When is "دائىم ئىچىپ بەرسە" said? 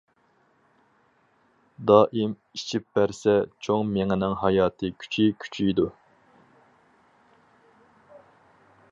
1.89-3.35